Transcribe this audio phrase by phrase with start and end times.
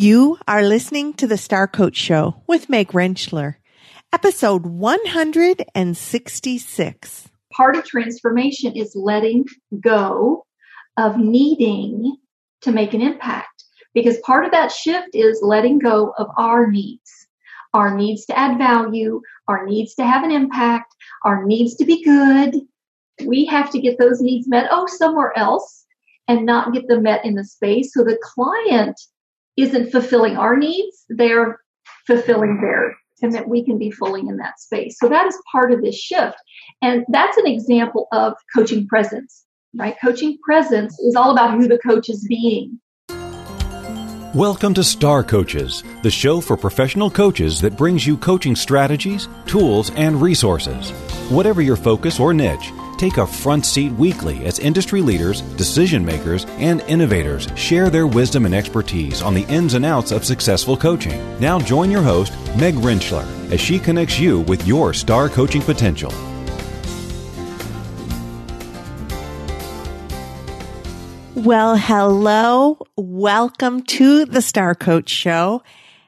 [0.00, 3.56] You are listening to the Star Coach Show with Meg Rentschler,
[4.12, 7.28] episode 166.
[7.52, 9.46] Part of transformation is letting
[9.80, 10.46] go
[10.96, 12.16] of needing
[12.60, 17.26] to make an impact because part of that shift is letting go of our needs.
[17.74, 20.94] Our needs to add value, our needs to have an impact,
[21.24, 22.54] our needs to be good.
[23.26, 25.86] We have to get those needs met, oh, somewhere else,
[26.28, 29.00] and not get them met in the space so the client
[29.58, 31.58] isn't fulfilling our needs, they're
[32.06, 34.96] fulfilling theirs, and that we can be fully in that space.
[35.00, 36.36] So that is part of this shift.
[36.80, 39.44] And that's an example of coaching presence,
[39.76, 39.96] right?
[40.00, 42.78] Coaching presence is all about who the coach is being.
[44.32, 49.90] Welcome to Star Coaches, the show for professional coaches that brings you coaching strategies, tools,
[49.96, 50.90] and resources.
[51.30, 56.46] Whatever your focus or niche, Take a front seat weekly as industry leaders, decision makers,
[56.58, 61.20] and innovators share their wisdom and expertise on the ins and outs of successful coaching.
[61.38, 66.10] Now join your host, Meg Rentschler, as she connects you with your star coaching potential.
[71.36, 72.80] Well, hello.
[72.96, 75.62] Welcome to the Star Coach Show.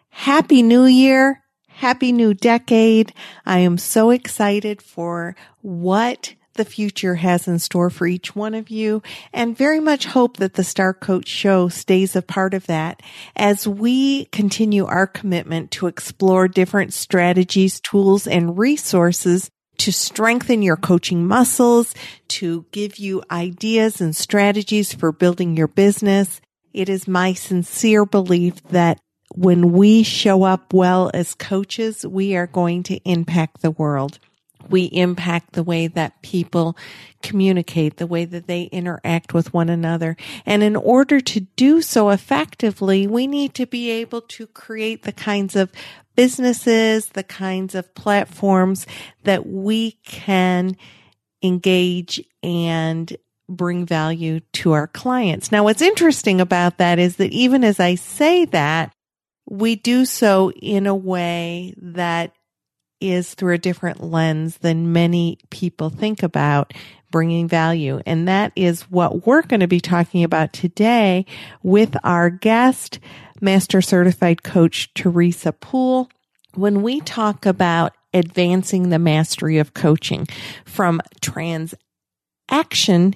[0.08, 1.40] Happy New Year.
[1.68, 3.12] Happy new decade.
[3.46, 8.70] I am so excited for what the future has in store for each one of
[8.70, 13.02] you and very much hope that the Star Coach show stays a part of that
[13.36, 20.76] as we continue our commitment to explore different strategies, tools, and resources to strengthen your
[20.76, 21.94] coaching muscles,
[22.28, 26.40] to give you ideas and strategies for building your business.
[26.74, 29.00] It is my sincere belief that
[29.34, 34.18] when we show up well as coaches, we are going to impact the world
[34.68, 36.76] we impact the way that people
[37.22, 40.16] communicate, the way that they interact with one another.
[40.44, 45.12] And in order to do so effectively, we need to be able to create the
[45.12, 45.70] kinds of
[46.16, 48.86] businesses, the kinds of platforms
[49.24, 50.76] that we can
[51.42, 53.16] engage and
[53.48, 55.50] bring value to our clients.
[55.50, 58.92] Now, what's interesting about that is that even as I say that,
[59.48, 62.32] we do so in a way that
[63.00, 66.72] is through a different lens than many people think about
[67.10, 68.00] bringing value.
[68.06, 71.26] And that is what we're going to be talking about today
[71.62, 73.00] with our guest,
[73.40, 76.08] Master Certified Coach Teresa Poole.
[76.54, 80.26] When we talk about advancing the mastery of coaching
[80.64, 81.78] from transaction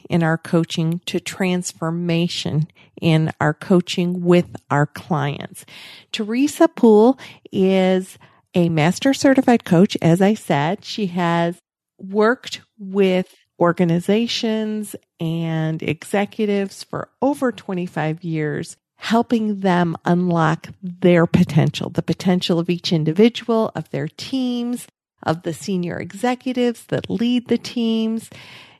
[0.08, 2.68] in our coaching to transformation
[3.00, 5.66] in our coaching with our clients.
[6.12, 7.18] Teresa Poole
[7.52, 8.18] is
[8.54, 9.96] a master certified coach.
[10.00, 11.58] As I said, she has
[11.98, 22.02] worked with organizations and executives for over 25 years, helping them unlock their potential, the
[22.02, 24.86] potential of each individual, of their teams,
[25.22, 28.28] of the senior executives that lead the teams.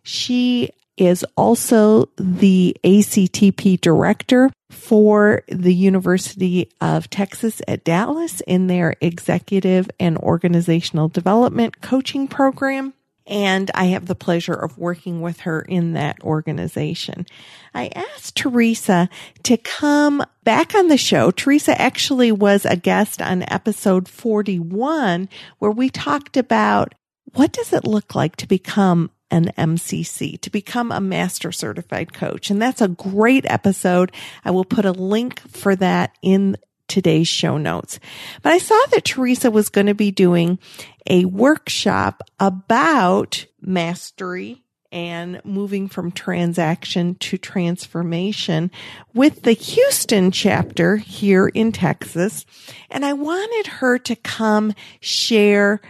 [0.02, 8.94] She is also the ACTP director for the University of Texas at Dallas in their
[9.00, 12.94] executive and organizational development coaching program.
[13.26, 17.24] And I have the pleasure of working with her in that organization.
[17.72, 19.08] I asked Teresa
[19.44, 21.30] to come back on the show.
[21.30, 26.94] Teresa actually was a guest on episode 41 where we talked about
[27.32, 32.50] what does it look like to become an MCC to become a master certified coach.
[32.50, 34.12] And that's a great episode.
[34.44, 36.56] I will put a link for that in
[36.86, 37.98] today's show notes.
[38.42, 40.60] But I saw that Teresa was going to be doing
[41.08, 44.62] a workshop about mastery
[44.92, 48.70] and moving from transaction to transformation
[49.12, 52.46] with the Houston chapter here in Texas.
[52.88, 55.80] And I wanted her to come share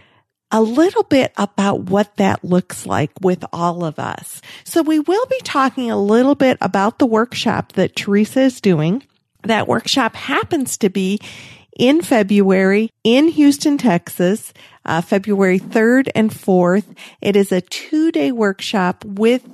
[0.55, 4.41] a little bit about what that looks like with all of us.
[4.63, 9.03] So we will be talking a little bit about the workshop that Teresa is doing.
[9.43, 11.19] That workshop happens to be
[11.77, 14.53] in February in Houston, Texas,
[14.85, 16.97] uh, February 3rd and 4th.
[17.21, 19.45] It is a two day workshop with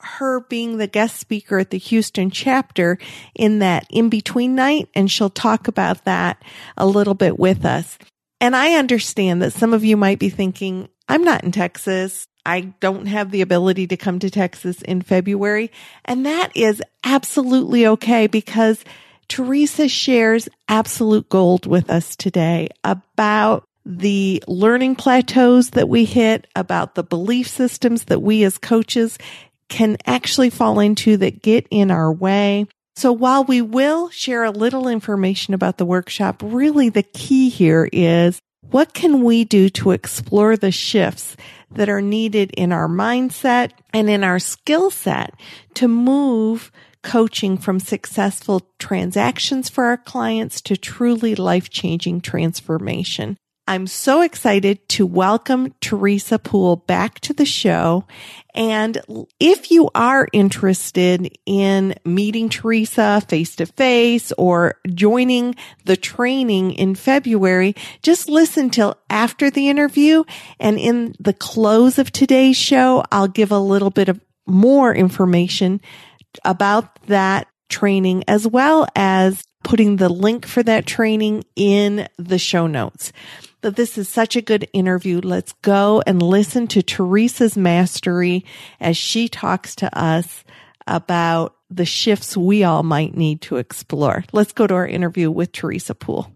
[0.00, 2.98] her being the guest speaker at the Houston chapter
[3.36, 4.88] in that in between night.
[4.96, 6.42] And she'll talk about that
[6.76, 7.96] a little bit with us.
[8.40, 12.26] And I understand that some of you might be thinking, I'm not in Texas.
[12.46, 15.70] I don't have the ability to come to Texas in February.
[16.04, 18.84] And that is absolutely okay because
[19.28, 26.94] Teresa shares absolute gold with us today about the learning plateaus that we hit, about
[26.94, 29.18] the belief systems that we as coaches
[29.68, 32.66] can actually fall into that get in our way.
[32.98, 37.88] So while we will share a little information about the workshop, really the key here
[37.92, 38.40] is
[38.72, 41.36] what can we do to explore the shifts
[41.70, 45.32] that are needed in our mindset and in our skill set
[45.74, 46.72] to move
[47.04, 53.36] coaching from successful transactions for our clients to truly life changing transformation.
[53.68, 58.06] I'm so excited to welcome Teresa Poole back to the show.
[58.54, 58.98] And
[59.38, 65.54] if you are interested in meeting Teresa face to face or joining
[65.84, 70.24] the training in February, just listen till after the interview.
[70.58, 75.82] And in the close of today's show, I'll give a little bit of more information
[76.42, 82.66] about that training as well as putting the link for that training in the show
[82.66, 83.12] notes
[83.60, 85.20] that this is such a good interview.
[85.22, 88.44] Let's go and listen to Teresa's mastery
[88.80, 90.44] as she talks to us
[90.86, 94.24] about the shifts we all might need to explore.
[94.32, 96.32] Let's go to our interview with Teresa Poole.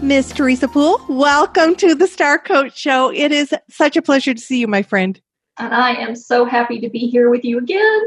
[0.00, 3.12] Miss Teresa Poole, welcome to the Star Coach Show.
[3.12, 5.20] It is such a pleasure to see you, my friend.
[5.58, 8.00] And I am so happy to be here with you again.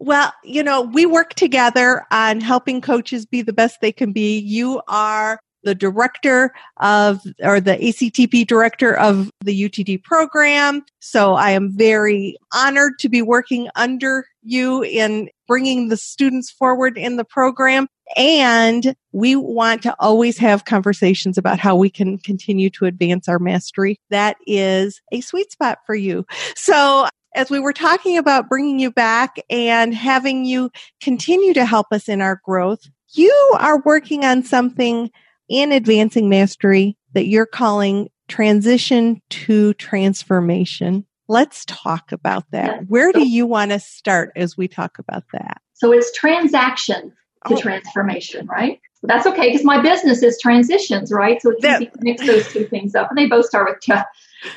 [0.00, 4.38] Well, you know, we work together on helping coaches be the best they can be.
[4.38, 10.82] You are the director of, or the ACTP director of the UTD program.
[11.00, 16.96] So I am very honored to be working under you in bringing the students forward
[16.96, 17.88] in the program.
[18.16, 23.38] And we want to always have conversations about how we can continue to advance our
[23.38, 23.98] mastery.
[24.10, 26.24] That is a sweet spot for you.
[26.56, 27.08] So
[27.38, 32.08] as we were talking about bringing you back and having you continue to help us
[32.08, 32.80] in our growth,
[33.12, 35.08] you are working on something
[35.48, 41.06] in advancing mastery that you're calling transition to transformation.
[41.28, 42.88] Let's talk about that.
[42.88, 45.62] Where do you want to start as we talk about that?
[45.74, 47.12] So it's transaction
[47.46, 47.60] to oh.
[47.60, 48.80] transformation, right?
[49.04, 51.40] that's okay because my business is transitions, right?
[51.40, 53.92] So it's easy to mix those two things up, and they both start with T.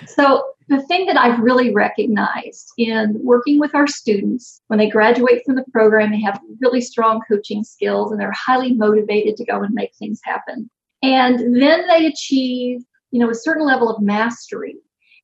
[0.08, 5.44] So the thing that I've really recognized in working with our students when they graduate
[5.46, 9.62] from the program, they have really strong coaching skills and they're highly motivated to go
[9.62, 10.70] and make things happen.
[11.04, 14.78] And then they achieve, you know, a certain level of mastery.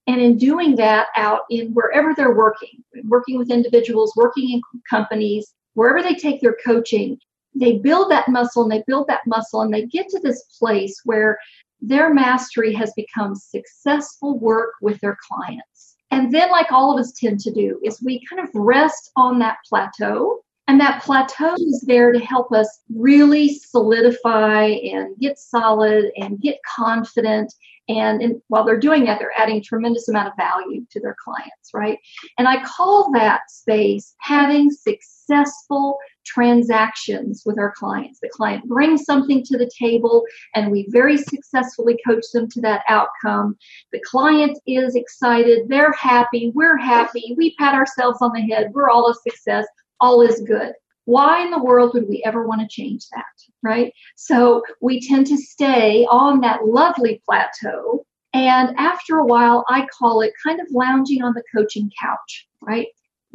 [0.06, 5.54] And in doing that out in wherever they're working, working with individuals, working in companies,
[5.76, 7.18] wherever they take their coaching,
[7.56, 11.00] they build that muscle and they build that muscle and they get to this place
[11.06, 11.40] where
[11.82, 15.96] their mastery has become successful work with their clients.
[16.10, 19.40] And then, like all of us tend to do, is we kind of rest on
[19.40, 20.42] that plateau.
[20.68, 26.58] And that plateau is there to help us really solidify and get solid and get
[26.76, 27.54] confident.
[27.90, 31.74] And, and while they're doing that, they're adding tremendous amount of value to their clients,
[31.74, 31.98] right?
[32.38, 38.20] And I call that space having successful transactions with our clients.
[38.20, 42.84] The client brings something to the table and we very successfully coach them to that
[42.90, 43.58] outcome.
[43.94, 48.90] The client is excited, they're happy, we're happy, we pat ourselves on the head, we're
[48.90, 49.66] all a success,
[50.00, 50.74] all is good.
[51.06, 53.26] Why in the world would we ever want to change that?
[53.64, 53.94] Right?
[54.16, 58.06] So we tend to stay on that lovely plateau.
[58.34, 62.88] And after a while, I call it kind of lounging on the coaching couch, right?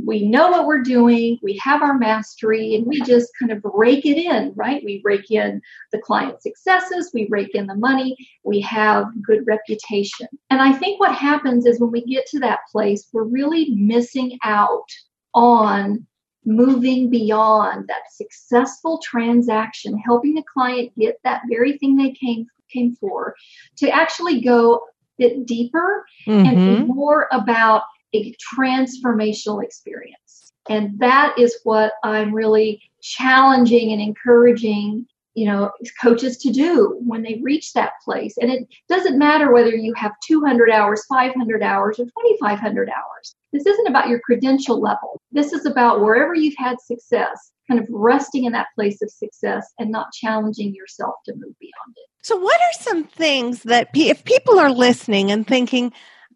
[0.04, 4.06] we know what we're doing, we have our mastery, and we just kind of rake
[4.06, 4.82] it in, right?
[4.84, 5.60] We rake in
[5.92, 10.26] the client successes, we rake in the money, we have good reputation.
[10.50, 14.38] And I think what happens is when we get to that place, we're really missing
[14.42, 14.88] out
[15.34, 16.06] on
[16.44, 22.94] moving beyond that successful transaction, helping the client get that very thing they came came
[22.96, 23.34] for,
[23.77, 24.81] to actually go a
[25.19, 26.46] bit deeper mm-hmm.
[26.46, 27.82] and be more about
[28.15, 30.53] a transformational experience.
[30.69, 35.70] And that is what I'm really challenging and encouraging you know
[36.01, 40.13] coaches to do when they reach that place and it doesn't matter whether you have
[40.25, 45.66] 200 hours 500 hours or 2500 hours this isn't about your credential level this is
[45.66, 50.06] about wherever you've had success kind of resting in that place of success and not
[50.12, 54.70] challenging yourself to move beyond it so what are some things that if people are
[54.70, 55.92] listening and thinking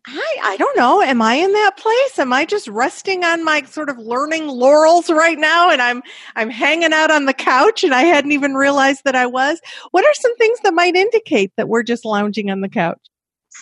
[0.09, 1.03] I, I don't know.
[1.03, 2.19] Am I in that place?
[2.19, 6.03] Am I just resting on my sort of learning laurels right now and I'm
[6.37, 9.61] I'm hanging out on the couch and I hadn't even realized that I was?
[9.91, 13.01] What are some things that might indicate that we're just lounging on the couch?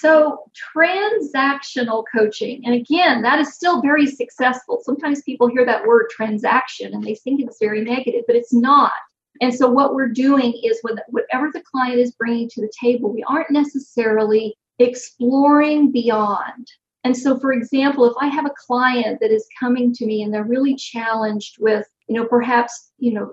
[0.00, 4.80] So, transactional coaching, and again, that is still very successful.
[4.82, 8.92] Sometimes people hear that word transaction and they think it's very negative, but it's not.
[9.40, 13.12] And so, what we're doing is with whatever the client is bringing to the table,
[13.12, 16.68] we aren't necessarily exploring beyond.
[17.04, 20.32] And so, for example, if I have a client that is coming to me and
[20.32, 23.32] they're really challenged with, you know, perhaps, you know,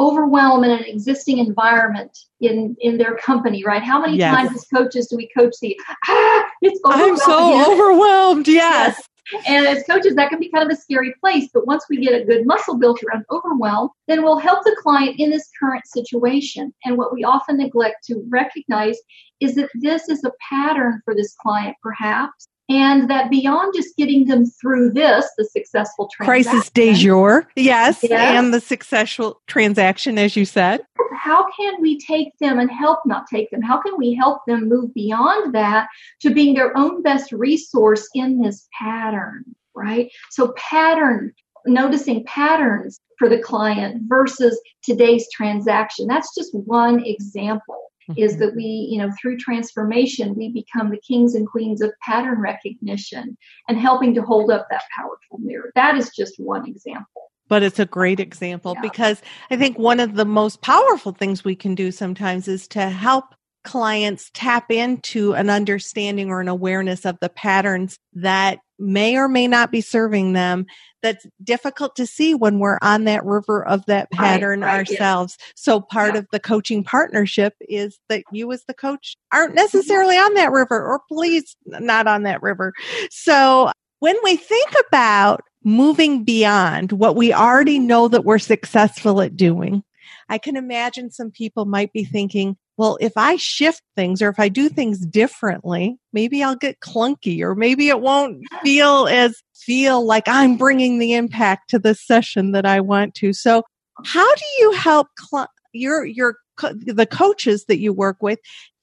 [0.00, 3.82] overwhelm in an existing environment in in their company, right?
[3.82, 4.34] How many yes.
[4.34, 5.78] times as coaches do we coach the
[6.08, 8.48] ah, it's I'm so overwhelmed.
[8.48, 8.96] Yes.
[8.96, 9.06] yes.
[9.46, 11.48] And as coaches, that can be kind of a scary place.
[11.54, 15.20] But once we get a good muscle built around overwhelm, then we'll help the client
[15.20, 16.74] in this current situation.
[16.84, 18.98] And what we often neglect to recognize
[19.38, 24.26] is that this is a pattern for this client, perhaps, and that beyond just getting
[24.26, 30.36] them through this, the successful crisis de jour, yes, yes, and the successful transaction, as
[30.36, 30.80] you said.
[31.12, 33.60] How can we take them and help not take them?
[33.60, 35.88] How can we help them move beyond that
[36.20, 40.08] to being their own best resource in this pattern, right?
[40.30, 41.32] So, pattern,
[41.66, 46.06] noticing patterns for the client versus today's transaction.
[46.06, 48.40] That's just one example is mm-hmm.
[48.40, 53.36] that we, you know, through transformation, we become the kings and queens of pattern recognition
[53.68, 55.72] and helping to hold up that powerful mirror.
[55.74, 57.30] That is just one example.
[57.48, 58.80] But it's a great example yeah.
[58.80, 62.88] because I think one of the most powerful things we can do sometimes is to
[62.88, 69.28] help clients tap into an understanding or an awareness of the patterns that may or
[69.28, 70.66] may not be serving them
[71.02, 75.36] that's difficult to see when we're on that river of that pattern right, right, ourselves.
[75.38, 75.46] Yeah.
[75.56, 76.20] So part yeah.
[76.20, 79.56] of the coaching partnership is that you as the coach aren't mm-hmm.
[79.56, 82.72] necessarily on that river or please not on that river.
[83.10, 89.36] So when we think about moving beyond what we already know that we're successful at
[89.36, 89.82] doing,
[90.28, 94.40] I can imagine some people might be thinking, well, if I shift things or if
[94.40, 100.02] I do things differently, maybe I'll get clunky or maybe it won't feel as feel
[100.06, 103.34] like I'm bringing the impact to the session that I want to.
[103.34, 103.64] So
[104.06, 106.36] how do you help cl- your, your,
[106.72, 108.38] the coaches that you work with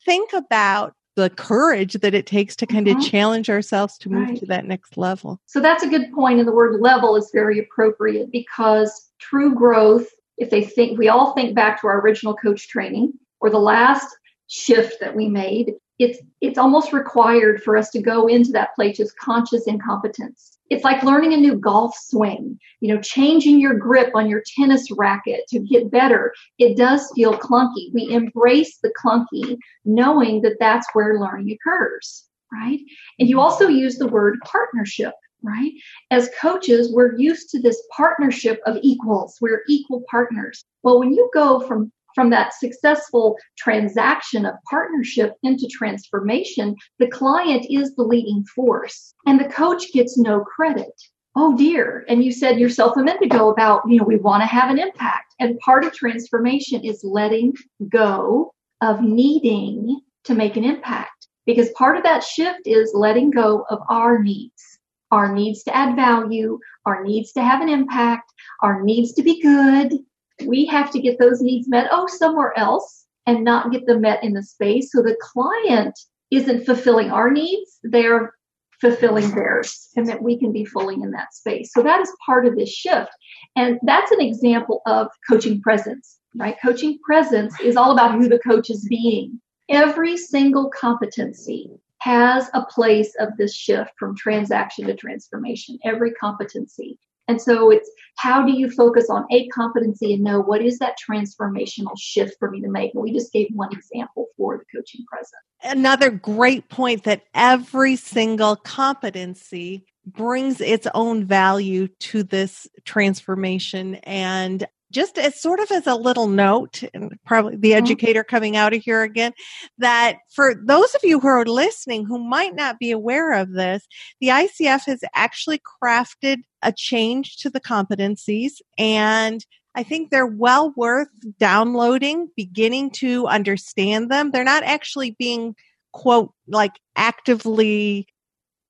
[0.05, 2.99] think about the courage that it takes to kind mm-hmm.
[2.99, 4.37] of challenge ourselves to move right.
[4.37, 5.41] to that next level.
[5.47, 6.11] So that's a good.
[6.15, 10.05] And the word level is very appropriate because true growth,
[10.37, 14.15] if they think, we all think back to our original coach training or the last
[14.47, 18.99] shift that we made, it's it's almost required for us to go into that place
[18.99, 20.57] of conscious incompetence.
[20.69, 24.91] It's like learning a new golf swing, you know, changing your grip on your tennis
[24.91, 26.33] racket to get better.
[26.59, 27.93] It does feel clunky.
[27.93, 32.79] We embrace the clunky, knowing that that's where learning occurs, right?
[33.17, 35.13] And you also use the word partnership
[35.43, 35.71] right?
[36.11, 39.37] As coaches, we're used to this partnership of equals.
[39.39, 40.65] We're equal partners.
[40.83, 47.67] Well, when you go from from that successful transaction of partnership into transformation, the client
[47.69, 50.91] is the leading force and the coach gets no credit.
[51.35, 52.05] Oh dear.
[52.09, 54.79] And you said yourself a minute ago about, you know, we want to have an
[54.79, 55.35] impact.
[55.39, 57.53] And part of transformation is letting
[57.87, 61.27] go of needing to make an impact.
[61.45, 64.79] Because part of that shift is letting go of our needs,
[65.11, 66.57] our needs to add value,
[66.87, 68.33] our needs to have an impact,
[68.63, 69.99] our needs to be good,
[70.45, 74.23] we have to get those needs met, oh, somewhere else and not get them met
[74.23, 74.91] in the space.
[74.91, 75.97] So the client
[76.31, 78.33] isn't fulfilling our needs, they're
[78.79, 81.71] fulfilling theirs, and that we can be fully in that space.
[81.73, 83.09] So that is part of this shift.
[83.55, 86.57] And that's an example of coaching presence, right?
[86.63, 89.41] Coaching presence is all about who the coach is being.
[89.69, 96.99] Every single competency has a place of this shift from transaction to transformation, every competency.
[97.27, 100.95] And so it's how do you focus on a competency and know what is that
[100.97, 102.93] transformational shift for me to make?
[102.93, 105.41] And we just gave one example for the coaching present.
[105.63, 114.65] Another great point that every single competency brings its own value to this transformation and
[114.91, 117.77] just as sort of as a little note, and probably the mm-hmm.
[117.77, 119.33] educator coming out of here again,
[119.77, 123.85] that for those of you who are listening who might not be aware of this,
[124.21, 130.73] the ICF has actually crafted a change to the competencies and I think they're well
[130.75, 134.31] worth downloading, beginning to understand them.
[134.31, 135.55] They're not actually being
[135.93, 138.07] quote like actively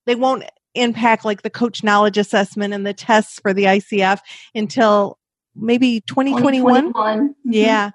[0.06, 0.44] they won't
[0.76, 4.20] impact like the coach knowledge assessment and the tests for the ICF
[4.54, 5.18] until
[5.58, 6.88] maybe 2021.
[6.88, 7.30] 2021.
[7.30, 7.52] Mm-hmm.
[7.52, 7.92] Yeah.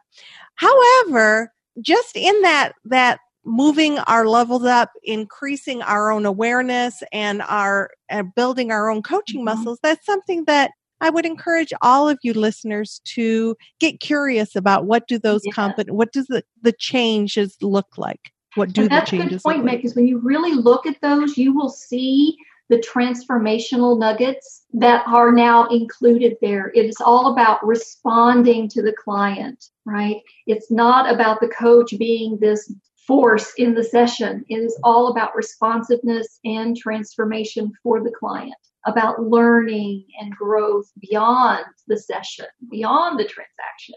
[0.57, 7.91] However, just in that, that moving our levels up, increasing our own awareness and our
[8.11, 9.57] uh, building our own coaching mm-hmm.
[9.57, 14.87] muscles, that's something that I would encourage all of you listeners to get curious about
[14.87, 15.53] what do those yeah.
[15.53, 18.31] comp- what does the, the changes look like?
[18.55, 21.01] What do and the changes That's a good point, because when you really look at
[21.01, 22.37] those, you will see
[22.73, 26.73] the transformational nuggets that are now included there.
[26.75, 30.23] It is all about responding to the client, right?
[30.47, 32.73] It's not about the coach being this
[33.07, 34.47] force in the session.
[34.49, 38.55] It is all about responsiveness and transformation for the client,
[38.87, 43.97] about learning and growth beyond the session, beyond the transaction.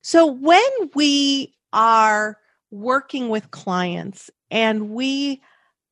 [0.00, 2.38] So when we are
[2.70, 5.42] working with clients and we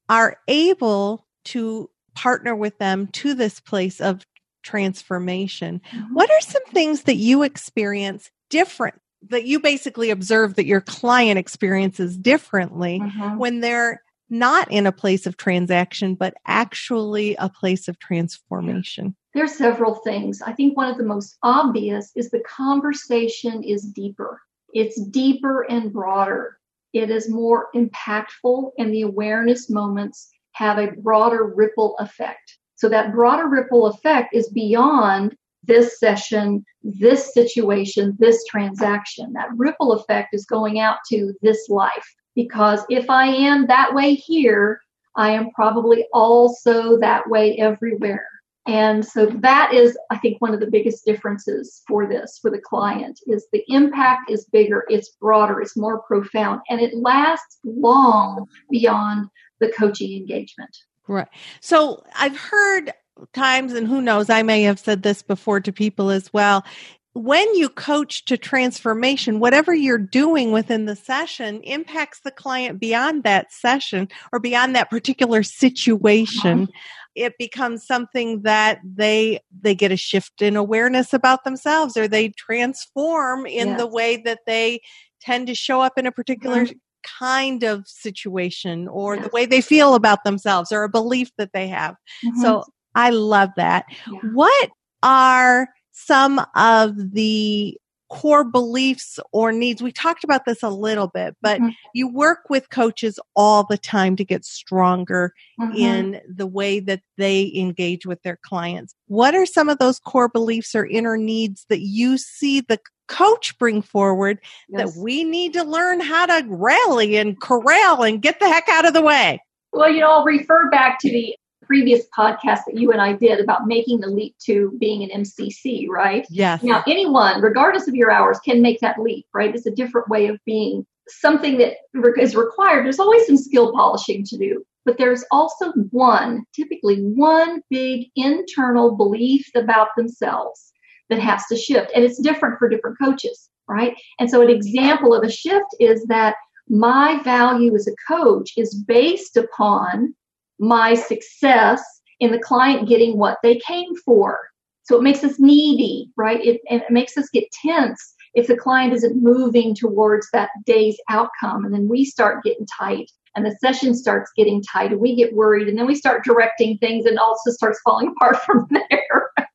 [0.08, 4.24] are able to partner with them to this place of
[4.62, 6.14] transformation, mm-hmm.
[6.14, 8.94] what are some things that you experience different
[9.30, 13.38] that you basically observe that your client experiences differently mm-hmm.
[13.38, 19.14] when they're not in a place of transaction, but actually a place of transformation?
[19.32, 20.40] There are several things.
[20.42, 24.40] I think one of the most obvious is the conversation is deeper.
[24.72, 26.58] It's deeper and broader.
[26.92, 32.58] It is more impactful, and the awareness moments have a broader ripple effect.
[32.76, 39.32] So that broader ripple effect is beyond this session, this situation, this transaction.
[39.32, 42.14] That ripple effect is going out to this life.
[42.34, 44.80] Because if I am that way here,
[45.16, 48.28] I am probably also that way everywhere.
[48.66, 52.60] And so that is, I think, one of the biggest differences for this, for the
[52.60, 58.46] client, is the impact is bigger, it's broader, it's more profound, and it lasts long
[58.70, 59.28] beyond
[59.66, 60.76] the coaching engagement.
[61.06, 61.28] Right.
[61.60, 62.92] So I've heard
[63.32, 66.64] times, and who knows, I may have said this before to people as well.
[67.12, 73.22] When you coach to transformation, whatever you're doing within the session impacts the client beyond
[73.22, 76.62] that session or beyond that particular situation.
[76.62, 76.72] Uh-huh.
[77.14, 82.30] It becomes something that they they get a shift in awareness about themselves or they
[82.30, 83.78] transform in yes.
[83.78, 84.80] the way that they
[85.20, 86.78] tend to show up in a particular mm-hmm
[87.18, 89.24] kind of situation or yes.
[89.24, 91.94] the way they feel about themselves or a belief that they have.
[92.24, 92.40] Mm-hmm.
[92.40, 93.86] So I love that.
[94.10, 94.18] Yeah.
[94.32, 94.70] What
[95.02, 97.76] are some of the
[98.10, 99.82] core beliefs or needs?
[99.82, 101.70] We talked about this a little bit, but mm-hmm.
[101.94, 105.76] you work with coaches all the time to get stronger mm-hmm.
[105.76, 108.94] in the way that they engage with their clients.
[109.08, 113.56] What are some of those core beliefs or inner needs that you see the coach
[113.58, 114.38] bring forward
[114.68, 114.94] yes.
[114.94, 118.86] that we need to learn how to rally and corral and get the heck out
[118.86, 119.40] of the way?
[119.72, 121.34] Well, you know, I'll refer back to the
[121.66, 125.88] previous podcast that you and I did about making the leap to being an MCC,
[125.88, 126.26] right?
[126.30, 126.62] Yes.
[126.62, 129.54] Now, anyone, regardless of your hours, can make that leap, right?
[129.54, 131.76] It's a different way of being something that
[132.18, 132.84] is required.
[132.84, 138.96] There's always some skill polishing to do, but there's also one, typically one big internal
[138.96, 140.73] belief about themselves
[141.10, 141.90] that has to shift.
[141.94, 143.96] And it's different for different coaches, right?
[144.18, 146.36] And so an example of a shift is that
[146.68, 150.14] my value as a coach is based upon
[150.58, 151.82] my success
[152.20, 154.38] in the client getting what they came for.
[154.84, 156.44] So it makes us needy, right?
[156.44, 161.64] It, it makes us get tense if the client isn't moving towards that day's outcome.
[161.64, 165.34] And then we start getting tight and the session starts getting tight and we get
[165.34, 169.30] worried and then we start directing things and also starts falling apart from there.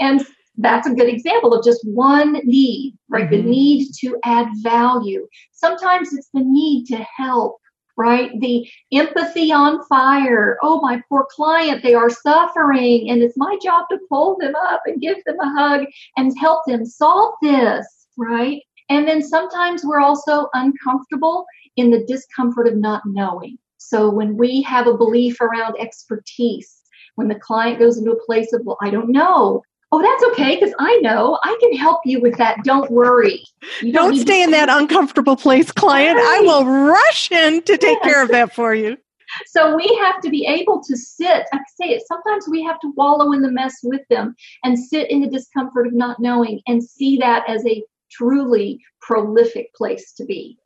[0.00, 0.24] and
[0.58, 3.30] that's a good example of just one need, right?
[3.30, 3.46] Mm-hmm.
[3.46, 5.26] The need to add value.
[5.52, 7.58] Sometimes it's the need to help
[7.98, 8.30] right?
[8.40, 10.56] The empathy on fire.
[10.62, 14.82] Oh, my poor client, they are suffering, and it's my job to pull them up
[14.86, 18.62] and give them a hug and help them solve this, right?
[18.88, 21.44] And then sometimes we're also uncomfortable
[21.76, 23.58] in the discomfort of not knowing.
[23.78, 26.80] So when we have a belief around expertise,
[27.16, 30.56] when the client goes into a place of, well, I don't know, Oh, that's okay
[30.56, 32.62] because I know I can help you with that.
[32.62, 33.42] Don't worry.
[33.80, 36.16] You don't, don't stay in that uncomfortable place, client.
[36.16, 36.40] Right.
[36.40, 38.96] I will rush in to take care of that for you.
[39.46, 41.44] So we have to be able to sit.
[41.52, 42.02] I say it.
[42.06, 45.86] Sometimes we have to wallow in the mess with them and sit in the discomfort
[45.86, 50.56] of not knowing and see that as a truly prolific place to be.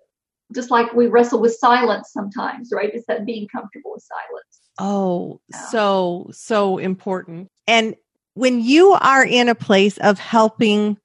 [0.54, 2.94] Just like we wrestle with silence sometimes, right?
[2.94, 4.60] It's that being comfortable with silence.
[4.78, 5.66] Oh, yeah.
[5.66, 7.50] so, so important.
[7.66, 7.96] And
[8.34, 10.98] when you are in a place of helping,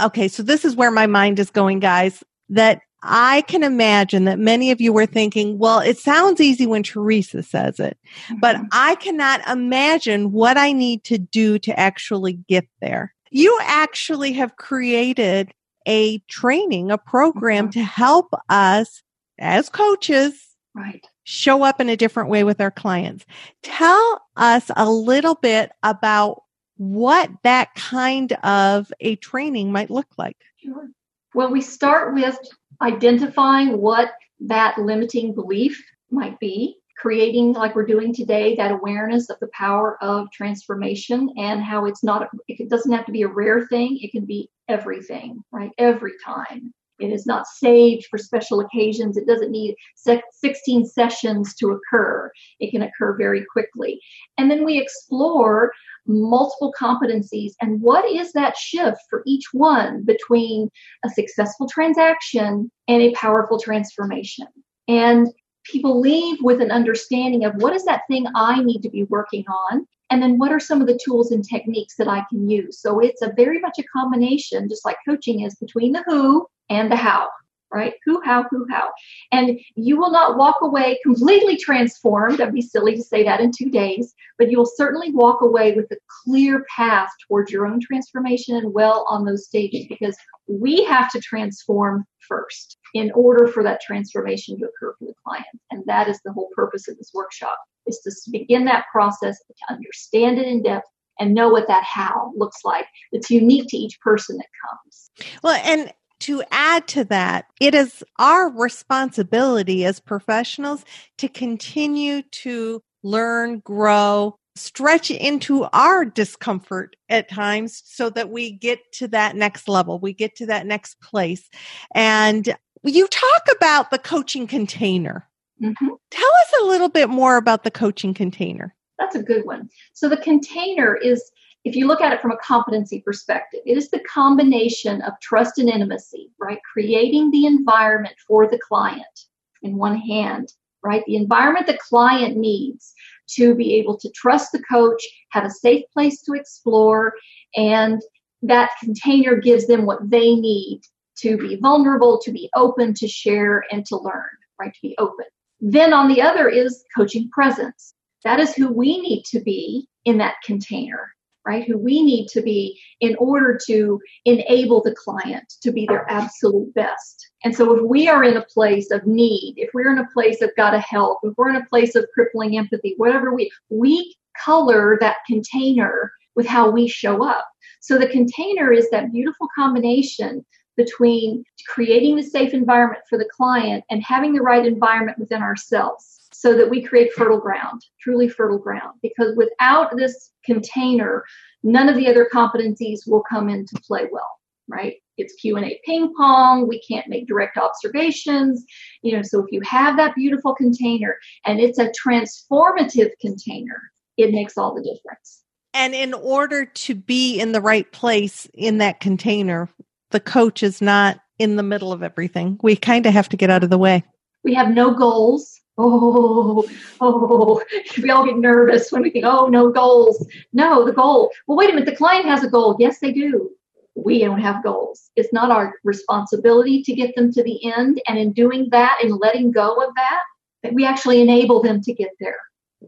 [0.00, 4.38] okay, so this is where my mind is going, guys, that I can imagine that
[4.38, 7.98] many of you were thinking, well, it sounds easy when Teresa says it,
[8.40, 8.66] but mm-hmm.
[8.72, 13.14] I cannot imagine what I need to do to actually get there.
[13.30, 15.52] You actually have created
[15.86, 17.80] a training, a program mm-hmm.
[17.80, 19.02] to help us
[19.38, 20.40] as coaches
[20.74, 23.24] right show up in a different way with our clients.
[23.62, 26.43] Tell us a little bit about
[26.76, 30.36] what that kind of a training might look like.
[30.56, 30.88] Sure.
[31.34, 32.38] Well, we start with
[32.80, 39.38] identifying what that limiting belief might be, creating, like we're doing today, that awareness of
[39.40, 43.66] the power of transformation and how it's not, it doesn't have to be a rare
[43.66, 45.70] thing, it can be everything, right?
[45.78, 46.72] Every time.
[47.00, 49.16] It is not saved for special occasions.
[49.16, 52.30] It doesn't need 16 sessions to occur.
[52.60, 54.00] It can occur very quickly.
[54.38, 55.72] And then we explore
[56.06, 60.70] multiple competencies and what is that shift for each one between
[61.04, 64.46] a successful transaction and a powerful transformation.
[64.88, 65.28] And
[65.64, 69.44] people leave with an understanding of what is that thing I need to be working
[69.48, 72.80] on and then what are some of the tools and techniques that I can use.
[72.80, 76.92] So it's a very much a combination, just like coaching is, between the who and
[76.92, 77.28] the how
[77.72, 77.94] right?
[78.04, 78.90] Who, how, who, how.
[79.32, 82.38] And you will not walk away completely transformed.
[82.38, 85.72] That'd be silly to say that in two days, but you will certainly walk away
[85.72, 90.84] with a clear path towards your own transformation and well on those stages because we
[90.84, 95.46] have to transform first in order for that transformation to occur for the client.
[95.70, 99.74] And that is the whole purpose of this workshop is to begin that process to
[99.74, 102.86] understand it in depth and know what that how looks like.
[103.12, 105.10] It's unique to each person that comes.
[105.42, 105.92] Well, and
[106.24, 110.82] to add to that, it is our responsibility as professionals
[111.18, 118.78] to continue to learn, grow, stretch into our discomfort at times so that we get
[118.92, 121.50] to that next level, we get to that next place.
[121.94, 125.28] And you talk about the coaching container.
[125.62, 125.88] Mm-hmm.
[126.10, 128.74] Tell us a little bit more about the coaching container.
[128.98, 129.68] That's a good one.
[129.92, 131.30] So, the container is
[131.64, 135.58] if you look at it from a competency perspective, it is the combination of trust
[135.58, 136.58] and intimacy, right?
[136.70, 139.26] Creating the environment for the client
[139.62, 141.02] in one hand, right?
[141.06, 142.92] The environment the client needs
[143.30, 147.14] to be able to trust the coach, have a safe place to explore,
[147.56, 148.02] and
[148.42, 150.82] that container gives them what they need
[151.16, 154.28] to be vulnerable, to be open, to share, and to learn,
[154.60, 154.74] right?
[154.74, 155.24] To be open.
[155.60, 157.94] Then on the other is coaching presence.
[158.22, 161.14] That is who we need to be in that container
[161.46, 161.64] right?
[161.66, 166.72] Who we need to be in order to enable the client to be their absolute
[166.74, 167.30] best.
[167.44, 170.40] And so if we are in a place of need, if we're in a place
[170.40, 174.96] of gotta help, if we're in a place of crippling empathy, whatever we we color
[175.00, 177.46] that container with how we show up.
[177.80, 180.44] So the container is that beautiful combination
[180.76, 186.28] between creating the safe environment for the client and having the right environment within ourselves
[186.32, 188.98] so that we create fertile ground, truly fertile ground.
[189.02, 191.24] Because without this container,
[191.62, 194.96] none of the other competencies will come into play well, right?
[195.16, 198.64] It's Q&A ping pong, we can't make direct observations,
[199.02, 203.80] you know, so if you have that beautiful container and it's a transformative container,
[204.16, 205.44] it makes all the difference.
[205.72, 209.68] And in order to be in the right place in that container,
[210.14, 212.58] the coach is not in the middle of everything.
[212.62, 214.02] We kind of have to get out of the way.
[214.44, 216.68] We have no goals oh,
[217.00, 217.62] oh,
[218.02, 220.26] we all get nervous when we think, oh, no goals.
[220.52, 221.30] No, the goal.
[221.46, 222.76] Well, wait a minute, the client has a goal.
[222.78, 223.50] Yes, they do.
[223.96, 225.10] We don't have goals.
[225.14, 228.00] It's not our responsibility to get them to the end.
[228.08, 230.20] And in doing that and letting go of that,
[230.62, 232.38] that we actually enable them to get there,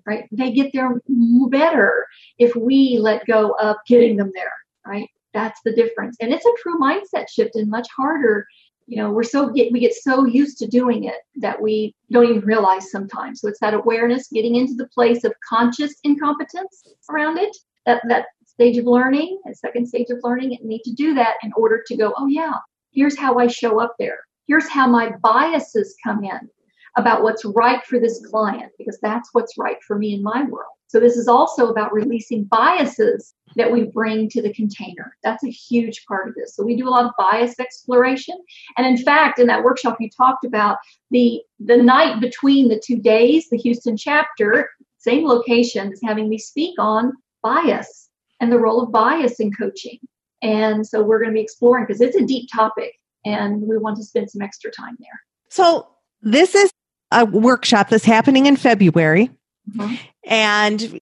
[0.05, 0.25] right?
[0.33, 1.01] They get there
[1.49, 2.07] better
[2.39, 4.53] if we let go of getting them there,
[4.85, 5.09] right?
[5.37, 6.17] That's the difference.
[6.19, 8.47] And it's a true mindset shift and much harder.
[8.87, 12.41] You know we're so we get so used to doing it that we don't even
[12.41, 13.41] realize sometimes.
[13.41, 18.27] So it's that awareness getting into the place of conscious incompetence around it that that
[18.47, 21.83] stage of learning a second stage of learning and need to do that in order
[21.87, 22.55] to go oh yeah
[22.93, 24.21] here's how i show up there.
[24.47, 26.49] Here's how my biases come in
[26.97, 30.77] about what's right for this client because that's what's right for me in my world
[30.89, 35.17] so this is also about releasing biases that we bring to the container.
[35.25, 36.55] That's a huge part of this.
[36.55, 38.37] So we do a lot of bias exploration.
[38.77, 40.79] And in fact, in that workshop you talked about
[41.11, 46.39] the the night between the two days, the Houston chapter, same location, is having me
[46.39, 48.09] speak on bias
[48.41, 49.99] and the role of bias in coaching.
[50.43, 52.93] And so we're going to be exploring because it's a deep topic
[53.25, 55.21] and we want to spend some extra time there.
[55.49, 55.89] So
[56.23, 56.71] this is
[57.11, 59.31] a workshop that's happening in February.
[59.71, 59.95] Mm-hmm.
[60.25, 61.01] And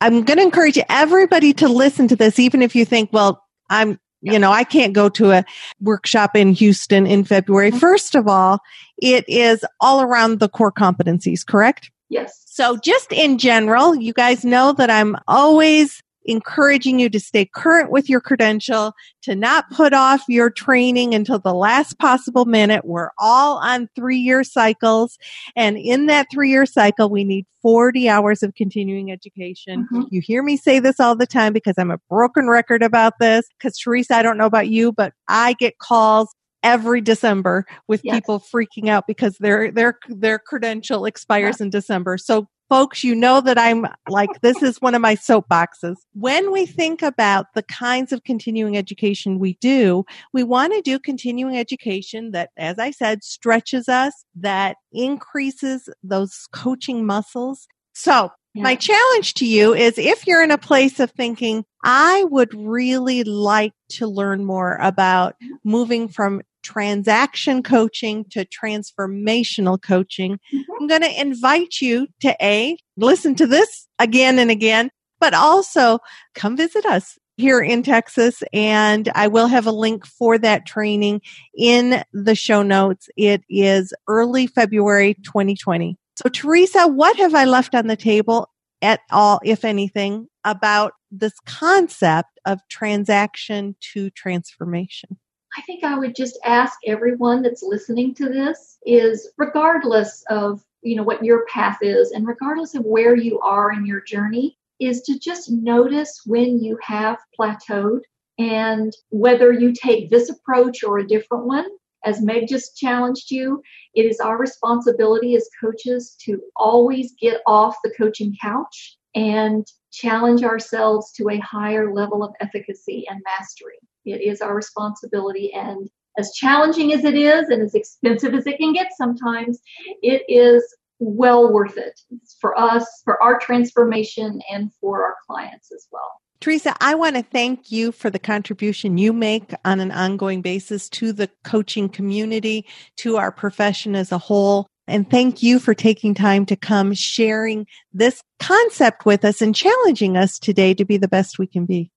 [0.00, 3.98] I'm going to encourage everybody to listen to this, even if you think, well, I'm,
[4.20, 5.44] you know, I can't go to a
[5.80, 7.70] workshop in Houston in February.
[7.70, 7.78] Mm-hmm.
[7.78, 8.58] First of all,
[9.00, 11.90] it is all around the core competencies, correct?
[12.08, 12.42] Yes.
[12.46, 17.90] So just in general, you guys know that I'm always encouraging you to stay current
[17.90, 22.84] with your credential, to not put off your training until the last possible minute.
[22.84, 25.18] We're all on three year cycles.
[25.56, 29.88] And in that three year cycle, we need 40 hours of continuing education.
[29.92, 30.02] Mm-hmm.
[30.10, 33.46] You hear me say this all the time because I'm a broken record about this.
[33.58, 38.16] Because Teresa, I don't know about you, but I get calls every December with yes.
[38.16, 41.64] people freaking out because their their their credential expires yeah.
[41.64, 42.18] in December.
[42.18, 45.96] So Folks, you know that I'm like, this is one of my soapboxes.
[46.14, 50.98] When we think about the kinds of continuing education we do, we want to do
[50.98, 57.68] continuing education that, as I said, stretches us, that increases those coaching muscles.
[57.92, 58.62] So yeah.
[58.62, 63.24] my challenge to you is if you're in a place of thinking, I would really
[63.24, 70.40] like to learn more about moving from transaction coaching to transformational coaching.
[70.52, 70.72] Mm-hmm.
[70.80, 75.98] I'm going to invite you to A, listen to this again and again, but also
[76.34, 78.42] come visit us here in Texas.
[78.52, 81.20] And I will have a link for that training
[81.56, 83.08] in the show notes.
[83.16, 85.96] It is early February 2020.
[86.16, 88.48] So Teresa, what have I left on the table
[88.82, 95.18] at all, if anything, about this concept of transaction to transformation?
[95.56, 100.96] I think I would just ask everyone that's listening to this is regardless of you
[100.96, 105.02] know what your path is and regardless of where you are in your journey is
[105.02, 108.00] to just notice when you have plateaued
[108.38, 111.68] and whether you take this approach or a different one.
[112.04, 113.62] As meg just challenged you
[113.94, 120.42] it is our responsibility as coaches to always get off the coaching couch and challenge
[120.42, 125.52] ourselves to a higher level of efficacy and mastery it is our responsibility.
[125.52, 125.88] And
[126.18, 129.60] as challenging as it is and as expensive as it can get sometimes,
[130.02, 130.62] it is
[130.98, 132.00] well worth it
[132.40, 136.20] for us, for our transformation, and for our clients as well.
[136.40, 140.88] Teresa, I want to thank you for the contribution you make on an ongoing basis
[140.90, 142.66] to the coaching community,
[142.98, 144.66] to our profession as a whole.
[144.86, 150.18] And thank you for taking time to come sharing this concept with us and challenging
[150.18, 151.90] us today to be the best we can be.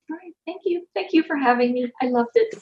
[0.47, 0.87] Thank you.
[0.95, 1.91] Thank you for having me.
[2.01, 2.55] I loved it.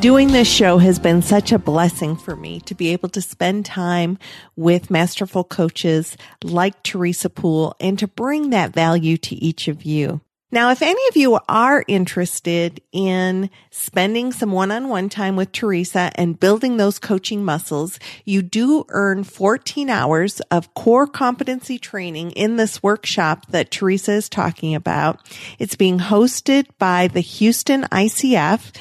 [0.00, 3.66] Doing this show has been such a blessing for me to be able to spend
[3.66, 4.16] time
[4.56, 10.22] with masterful coaches like Teresa Poole and to bring that value to each of you.
[10.50, 16.40] Now, if any of you are interested in spending some one-on-one time with Teresa and
[16.40, 22.82] building those coaching muscles, you do earn 14 hours of core competency training in this
[22.82, 25.20] workshop that Teresa is talking about.
[25.58, 28.74] It's being hosted by the Houston ICF.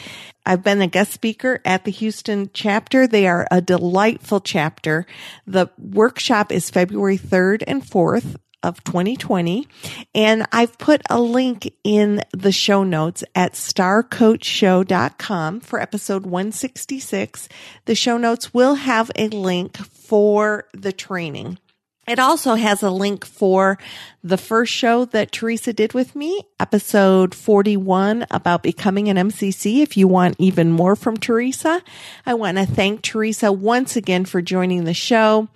[0.46, 3.08] I've been a guest speaker at the Houston chapter.
[3.08, 5.06] They are a delightful chapter.
[5.46, 9.66] The workshop is February 3rd and 4th of 2020.
[10.14, 17.48] And I've put a link in the show notes at starcoachshow.com for episode 166.
[17.86, 21.60] The show notes will have a link for the training.
[22.08, 23.78] It also has a link for
[24.24, 29.82] the first show that Teresa did with me, episode 41 about becoming an MCC.
[29.82, 31.82] If you want even more from Teresa,
[32.26, 35.50] I want to thank Teresa once again for joining the show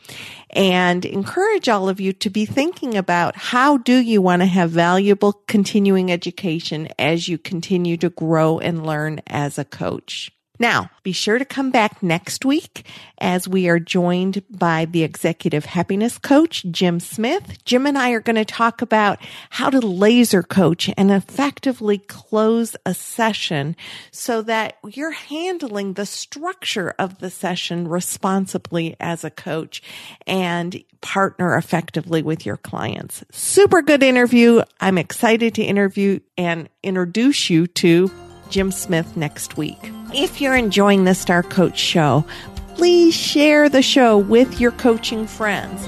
[0.50, 4.72] and encourage all of you to be thinking about how do you want to have
[4.72, 10.30] valuable continuing education as you continue to grow and learn as a coach.
[10.62, 12.86] Now, be sure to come back next week
[13.18, 17.66] as we are joined by the executive happiness coach, Jim Smith.
[17.66, 19.18] Jim and I are going to talk about
[19.50, 23.76] how to laser coach and effectively close a session
[24.12, 29.82] so that you're handling the structure of the session responsibly as a coach
[30.28, 33.24] and partner effectively with your clients.
[33.32, 34.62] Super good interview.
[34.80, 38.12] I'm excited to interview and introduce you to
[38.52, 39.92] Jim Smith next week.
[40.14, 42.26] If you're enjoying the Star Coach Show,
[42.76, 45.88] please share the show with your coaching friends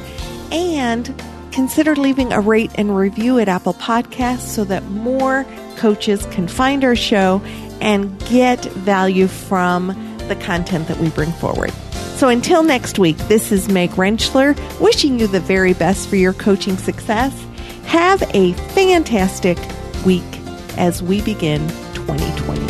[0.50, 1.14] and
[1.52, 6.86] consider leaving a rate and review at Apple Podcasts so that more coaches can find
[6.86, 7.42] our show
[7.82, 9.88] and get value from
[10.30, 11.72] the content that we bring forward.
[12.16, 16.34] So until next week, this is Meg Rentschler wishing you the very best for your
[16.34, 17.46] coaching success.
[17.88, 19.58] Have a fantastic
[20.06, 20.24] week
[20.78, 22.63] as we begin 2020.